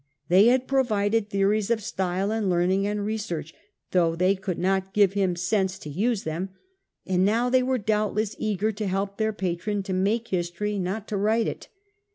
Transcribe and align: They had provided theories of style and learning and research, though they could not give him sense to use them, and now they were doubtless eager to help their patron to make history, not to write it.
They 0.29 0.47
had 0.47 0.65
provided 0.67 1.29
theories 1.29 1.69
of 1.69 1.79
style 1.79 2.31
and 2.31 2.49
learning 2.49 2.87
and 2.87 3.05
research, 3.05 3.53
though 3.91 4.15
they 4.15 4.33
could 4.33 4.57
not 4.57 4.95
give 4.95 5.13
him 5.13 5.35
sense 5.35 5.77
to 5.77 5.91
use 5.91 6.23
them, 6.23 6.49
and 7.05 7.23
now 7.23 7.51
they 7.51 7.61
were 7.61 7.77
doubtless 7.77 8.35
eager 8.39 8.71
to 8.71 8.87
help 8.87 9.17
their 9.17 9.31
patron 9.31 9.83
to 9.83 9.93
make 9.93 10.29
history, 10.29 10.79
not 10.79 11.07
to 11.09 11.17
write 11.17 11.45
it. 11.45 11.67